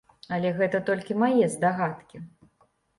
[0.37, 2.27] Але гэта толькі мае здагадкі.